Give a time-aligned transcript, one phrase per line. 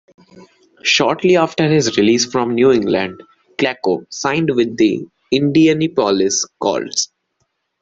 [0.81, 3.21] Shortly after his release from New England,
[3.59, 7.11] Klecko signed with the Indianapolis Colts.